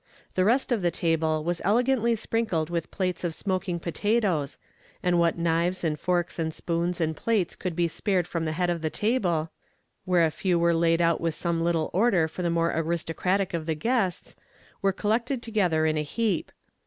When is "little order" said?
11.63-12.27